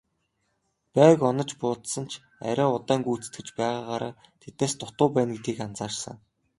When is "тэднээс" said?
4.41-4.73